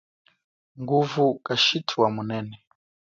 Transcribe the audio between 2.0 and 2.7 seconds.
wa mumeya.